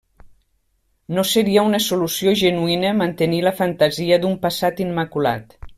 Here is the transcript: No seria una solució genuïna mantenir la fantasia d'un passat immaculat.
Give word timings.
No 1.17 1.25
seria 1.31 1.65
una 1.69 1.81
solució 1.89 2.33
genuïna 2.41 2.97
mantenir 3.03 3.45
la 3.49 3.55
fantasia 3.63 4.19
d'un 4.25 4.37
passat 4.47 4.87
immaculat. 4.89 5.61